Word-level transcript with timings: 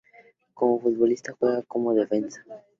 Como 0.55 0.79
futbolista 0.81 1.31
juega 1.37 1.61
como 1.61 1.93
defensa. 1.93 2.43